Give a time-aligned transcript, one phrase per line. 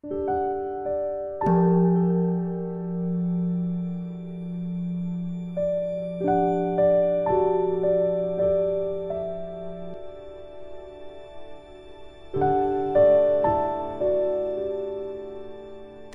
[0.00, 0.06] 大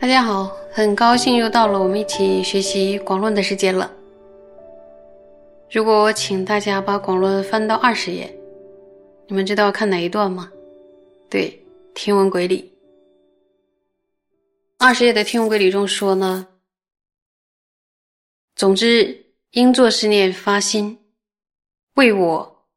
[0.07, 3.91] 家好，很高兴又到了我们一起学习广论的时间了。
[5.70, 8.34] 如果我请大家把广论翻到二十页，
[9.27, 10.50] 你们知道看哪一段吗？
[11.29, 11.59] 对，
[11.93, 12.73] 天文轨理。
[14.86, 16.46] 二十页的听闻轨理中说呢，
[18.54, 21.00] 总之应作是念发心，
[21.93, 22.68] 为我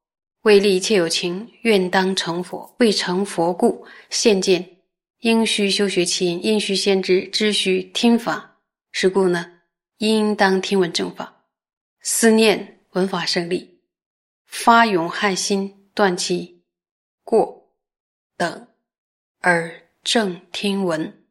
[0.42, 2.76] 为利一切有情，愿当成佛。
[2.78, 4.76] 未成佛故，现见。
[5.22, 8.60] 应须修学其因，应须先知，知须听法。
[8.92, 9.58] 是故呢，
[9.98, 11.44] 应当听闻正法，
[12.02, 13.80] 思念闻法胜利，
[14.44, 16.62] 发勇害心，断其
[17.24, 17.74] 过
[18.36, 18.68] 等，
[19.40, 21.25] 而正听闻。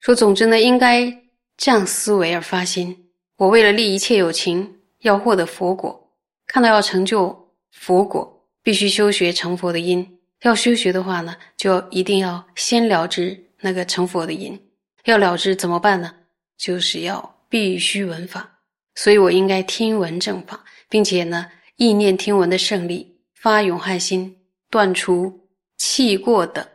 [0.00, 1.22] 说总之呢，应该
[1.56, 3.10] 这样思维而发心。
[3.36, 6.10] 我为了利一切有情，要获得佛果，
[6.46, 10.18] 看到要成就佛果，必须修学成佛的因。
[10.42, 14.58] 要修学的话呢，就一定要先了知那个成佛的因。
[15.04, 16.14] 要了知怎么办呢？
[16.56, 18.50] 就是要必须闻法。
[18.94, 24.34] 所以我应该听闻正法，并且呢，意念听闻的胜利，发勇害心，
[24.70, 26.66] 断除气过的，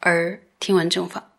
[0.00, 1.33] 而听闻正法。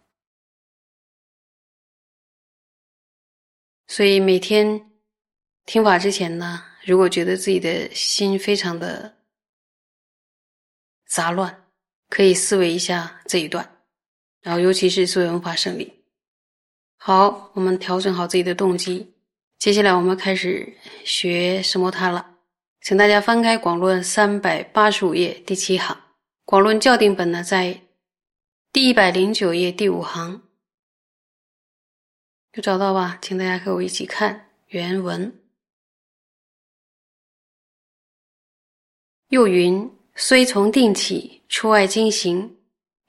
[3.96, 4.92] 所以每天
[5.66, 9.16] 听法之前呢，如果觉得自己的心非常的。
[11.08, 11.64] 杂乱，
[12.10, 13.66] 可以思维一下这一段，
[14.42, 15.94] 然后尤其是思维文法胜利。
[16.98, 19.14] 好，我们调整好自己的动机，
[19.60, 22.36] 接下来我们开始学什么它了。
[22.82, 25.96] 请大家翻开《广论》三百八十五页第七行，
[26.44, 27.80] 《广论校订本》呢在
[28.74, 30.42] 第一百零九页第五行，
[32.56, 33.20] 有找到吧？
[33.22, 35.34] 请大家和我一起看原文。
[39.30, 39.90] 又云。
[40.18, 42.56] 虽从定起出外经行，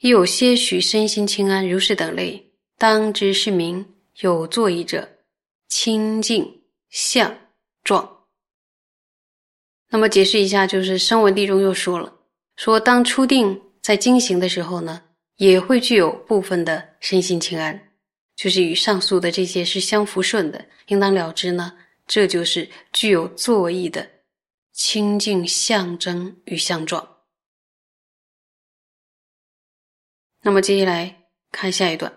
[0.01, 5.09] 亦有些许身心清安，如是等类，当知是名有作意者，
[5.69, 7.33] 清净相
[7.85, 8.27] 状。
[9.89, 12.13] 那么解释一下，就是声闻地中又说了，
[12.57, 15.01] 说当初定在经行的时候呢，
[15.37, 17.86] 也会具有部分的身心清安，
[18.37, 21.77] 就是与上述的这些是相符顺的，应当了知呢，
[22.07, 24.09] 这就是具有作意的。
[24.73, 27.17] 清净象征与相状。
[30.43, 32.13] 那么接下来看下一段，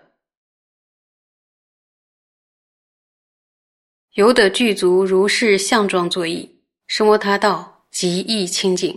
[4.12, 8.94] 有的具足如是相状作意，生摩他道极易清净；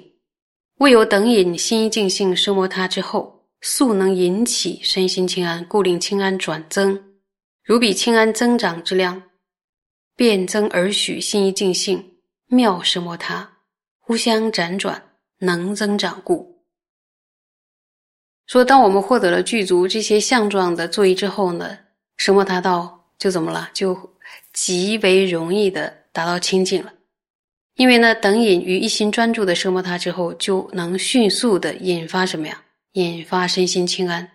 [0.79, 7.12] 未有等引心一净性生摩他之后，速能引起身心清安，故令清安转增。
[7.63, 9.24] 如比清安增长之量，
[10.18, 12.16] 变增而许心一尽性
[12.47, 13.50] 妙生摩他。
[14.00, 15.01] 互相辗转，
[15.40, 16.62] 能增长故。
[18.47, 21.78] 说，当我们获得了具足这些相状的作意之后呢，
[22.18, 23.69] 什么达到就怎么了？
[23.73, 23.97] 就
[24.52, 26.91] 极为容易的达到清净了。
[27.75, 32.62] 因为呢，等引于一心专注的奢摩他之后，就能迅速的引发什么呀？
[32.91, 34.29] 引发身心清安。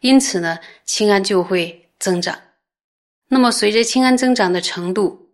[0.00, 2.38] 因此呢，清安就会增长。
[3.28, 5.30] 那么，随着清安增长的程度。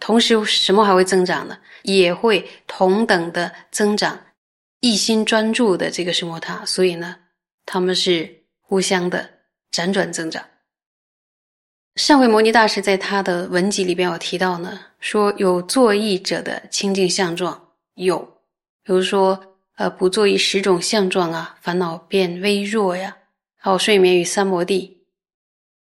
[0.00, 1.58] 同时，什么还会增长呢？
[1.82, 4.18] 也会同等的增长，
[4.80, 7.16] 一心专注的这个什么他，所以呢，
[7.64, 9.30] 他们是互相的
[9.70, 10.44] 辗转增长。
[11.96, 18.18] 上回摩尼大师在他的文集里边有提到呢，说有作意者的清净相状有，
[18.82, 23.16] 比如说呃不作意十种相状啊，烦恼变微弱呀，
[23.56, 24.93] 还有睡眠与三摩地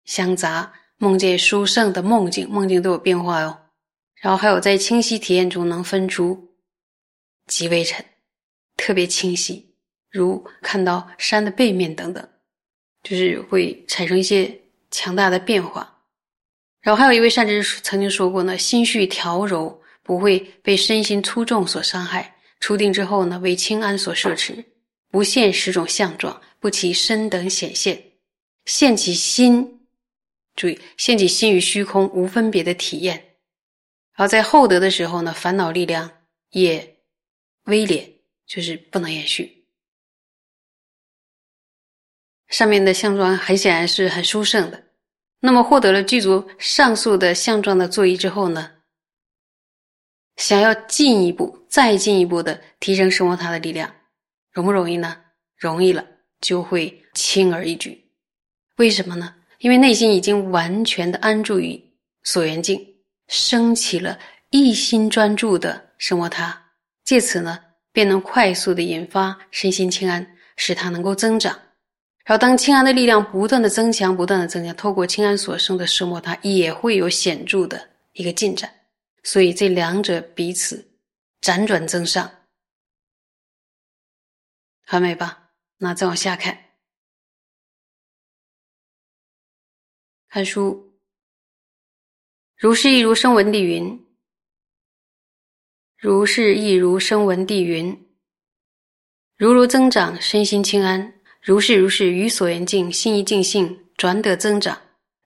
[0.04, 3.58] 相杂，梦见殊胜的梦境，梦境都有变化哟。
[4.20, 6.54] 然后还有在清晰体验中能分出
[7.46, 8.04] 极微尘，
[8.76, 9.74] 特别清晰，
[10.10, 12.28] 如看到山的背面等等，
[13.02, 14.60] 就是会产生一些
[14.90, 15.88] 强大的变化。
[16.80, 22.36] 然后还有一位善知识曾经说过呢：心绪调柔，不会被身心粗重所伤害。
[22.60, 24.64] 出定之后呢，为清安所摄持，
[25.10, 28.00] 不现十种相状，不其身等显现，
[28.66, 29.80] 现其心。
[30.54, 33.36] 注意，现其心与虚空无分别的体验。
[34.14, 36.10] 而在厚德的时候呢，烦恼力量
[36.50, 36.98] 也
[37.64, 39.64] 微劣，就是不能延续。
[42.48, 44.84] 上面的相状很显然是很殊胜的。
[45.40, 48.70] 那么获得了具足上述的相状的作意之后呢，
[50.36, 53.94] 想要进一步、再进一步的提升生活它的力量，
[54.50, 55.24] 容不容易呢？
[55.56, 56.06] 容易了。
[56.42, 58.10] 就会轻而易举。
[58.78, 59.36] 为什么呢？
[59.62, 61.80] 因为内心已经完全的安住于
[62.24, 62.84] 所缘境，
[63.28, 64.18] 升起了
[64.50, 66.60] 一心专注的生活他，
[67.04, 67.60] 借此呢，
[67.92, 71.56] 便能快速的引发身心清安，使它能够增长。
[72.24, 78.68] 然后，当清安的力量不断的增强，不断的增强，透过清安所生的生摩他，也会有显著的一个进展。
[79.22, 80.84] 所以，这两者彼此
[81.40, 82.28] 辗转增上，
[84.84, 85.50] 很美吧？
[85.78, 86.58] 那再往下看。
[90.32, 90.94] 看书，
[92.56, 94.02] 如是亦如声闻地云，
[95.98, 97.94] 如是亦如声闻地云，
[99.36, 101.06] 如如增长，身心清安；
[101.42, 104.74] 如是如是，于所缘境，心一净性，转得增长；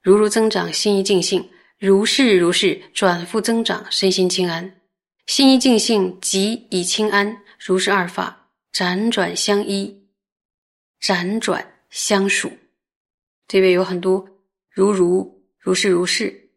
[0.02, 1.48] 如如增长，心一净性，
[1.78, 4.80] 如是如是，转复增长，身心清安。
[5.26, 10.04] 心一净性即以清安，如是二法辗转相依，
[11.00, 12.50] 辗转相属。
[13.46, 14.28] 这边有很多。
[14.76, 16.50] 如如如是如是，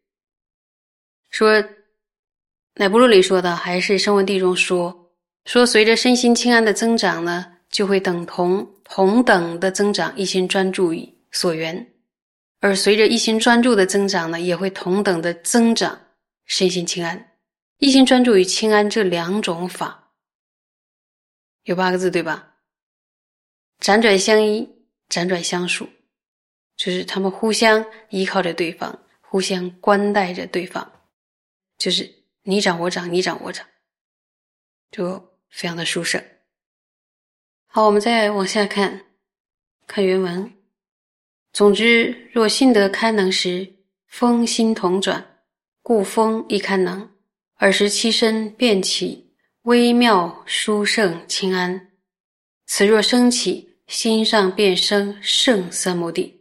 [1.30, 1.64] 说
[2.74, 5.14] 乃不露里说的，还是声闻地中说
[5.46, 11.82] 说，随着身心清安的增长呢，就会等同同等的增长一心专注于所缘；
[12.60, 15.98] 而随着一心专注的增长呢，也会同等的增长
[16.44, 17.26] 身心清安。
[17.78, 20.12] 一心专注于清安这两种法，
[21.64, 22.56] 有八个字对吧？
[23.80, 24.68] 辗转相依，
[25.10, 25.88] 辗转相属。
[26.80, 30.90] 就是他们互相依靠着对方，互相关待着对方，
[31.78, 32.10] 就是
[32.44, 33.68] 你长我长，你长我长，
[34.90, 36.24] 就非常的殊胜。
[37.68, 39.08] 好，我们再往下看，
[39.88, 40.50] 看原文。
[41.52, 43.76] 总之，若心得堪能时，
[44.08, 45.44] 风心同转，
[45.82, 47.12] 故风亦堪能。
[47.56, 49.34] 尔时七身便起
[49.64, 51.92] 微妙殊胜清安。
[52.68, 56.39] 此若升起，心上便生胜三摩地。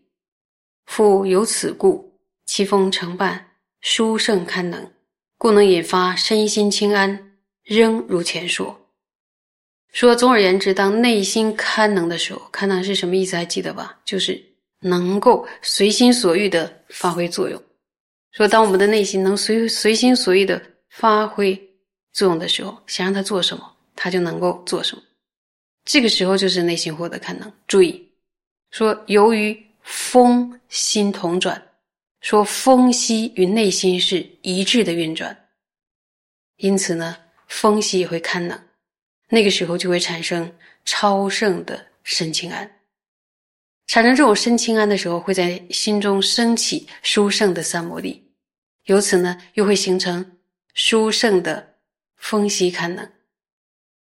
[0.89, 3.51] 复有此故，其风成伴，
[3.83, 4.91] 殊胜堪能，
[5.37, 7.37] 故能引发身心清安。
[7.63, 8.89] 仍如前说，
[9.93, 13.37] 说总而言之，当内心堪能的时候，堪能是什么意思？
[13.37, 14.01] 还记得吧？
[14.07, 14.43] 就是
[14.81, 17.63] 能够随心所欲的发挥作用。
[18.33, 21.55] 说当我们的内心能随随心所欲的发挥
[22.15, 25.03] 作用的时候，想让他做什么，他就能够做什么。
[25.85, 27.53] 这个时候就是内心获得堪能。
[27.67, 28.11] 注意，
[28.71, 29.68] 说由于。
[29.91, 31.71] 风心同转，
[32.21, 35.49] 说风息与内心是一致的运转，
[36.57, 38.69] 因此呢，风息也会堪能，
[39.31, 40.55] 那个时候就会产生
[40.85, 42.71] 超胜的身清安。
[43.87, 48.31] 产生这种身清安的时候，会在心中升起殊胜的三摩地，
[48.85, 50.39] 由此呢，又会形成
[50.75, 51.77] 殊胜的
[52.17, 53.11] 风息堪能，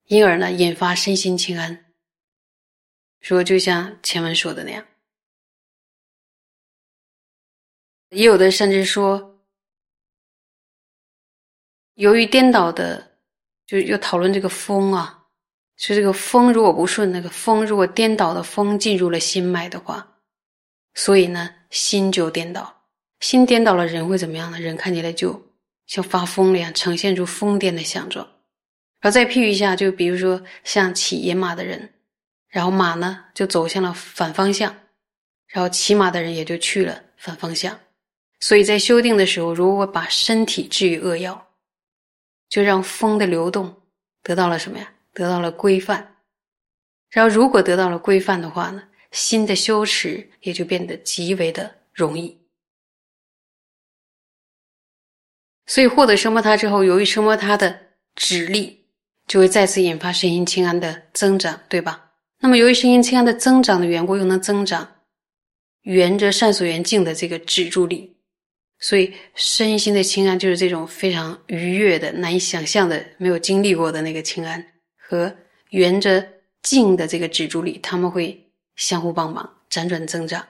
[0.06, 1.86] 因而呢，引发身心清安。
[3.22, 4.86] 说就像前文说的那样。
[8.13, 9.39] 也有的甚至说，
[11.95, 13.12] 由于颠倒的，
[13.65, 15.25] 就又讨论这个风啊，
[15.77, 20.15] 是这个风如果不顺，那个风如果颠倒的风进入了心脉的话，
[20.94, 22.83] 所以呢，心就颠倒，
[23.19, 24.59] 心颠倒了，人会怎么样呢？
[24.59, 25.50] 人看起来就
[25.88, 28.25] 像发疯了一样，呈现出疯癫的相状。
[29.00, 31.94] 然后再譬喻一下，就比如说像骑野马的人，
[32.48, 34.75] 然后马呢就走向了反方向，
[35.47, 37.78] 然后骑马的人也就去了反方向。
[38.44, 41.47] 所以在修订的时候，如果把身体置于扼要，
[42.50, 43.73] 就让风的流动
[44.21, 44.94] 得到了什么呀？
[45.14, 46.18] 得到了规范。
[47.09, 48.83] 然后，如果得到了规范的话呢，
[49.14, 52.38] 心的修持也就变得极为的容易。
[55.66, 57.80] 所以，获得声摩他之后，由于声摩他的
[58.14, 58.88] 指力，
[59.26, 62.12] 就会再次引发身心清安的增长，对吧？
[62.40, 64.95] 那么，由于身心清安的增长的缘故，又能增长
[65.83, 68.13] 圆着善所缘境的这个止住力。
[68.83, 74.61] 所以，身心的清安就是这种非常愉悦的、难以想象的、没有经历过的那个清安，
[74.97, 75.33] 和
[75.69, 76.28] 沿着
[76.61, 78.37] 静的这个止住力，他们会
[78.75, 80.45] 相互帮忙，辗转增长。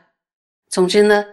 [0.68, 1.24] 总之呢，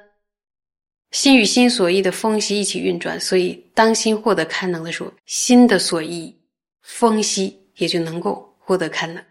[1.10, 6.38] 心与心所依的风息一起运转，所以当心获得堪能的时候，心的所依
[6.82, 9.24] 风息也就能够获得堪能。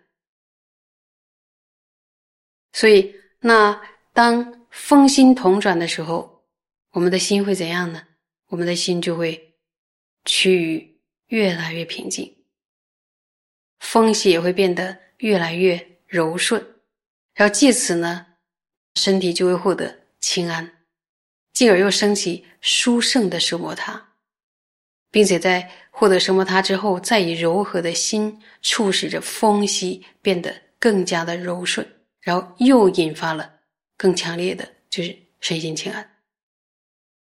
[2.73, 3.79] 所以，那
[4.11, 6.38] 当风心同转的时候。
[6.91, 8.07] 我们的心会怎样呢？
[8.47, 9.55] 我们的心就会
[10.25, 12.35] 趋于越来越平静，
[13.79, 16.59] 风息也会变得越来越柔顺，
[17.35, 18.25] 然后借此呢，
[18.95, 20.83] 身体就会获得清安，
[21.53, 24.13] 进而又升起殊胜的生摩他，
[25.11, 31.87] 并且在获得生摩他之后，再以柔和的心促使着风息变得更加的柔顺，
[32.19, 33.59] 然后又引发了
[33.95, 36.15] 更强烈的就是身心清安。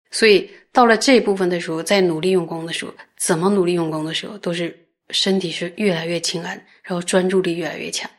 [0.10, 8.10] 所以到了这部分的时候，在努力用功的时候，怎么努力用功的时候，都是身体是越来越清安，然后专注力越来越强，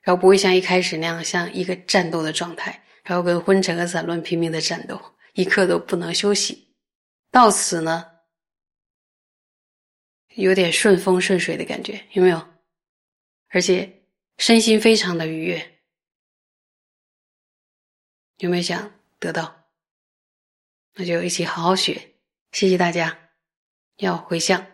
[0.00, 5.00] 然后不会像一开始那样像一个战斗的状态，然后跟昏沉和散乱拼命的战斗，
[5.34, 6.74] 一刻都不能休息。
[7.30, 8.04] 到此呢，
[10.34, 12.48] 有点顺风顺水的感觉，有没有？
[13.48, 14.02] 而且
[14.38, 15.80] 身心非常的愉悦，
[18.38, 19.61] 有没有想得到？
[20.94, 22.14] 那就一起好好学，
[22.52, 23.18] 谢谢大家，
[23.98, 24.71] 要回向。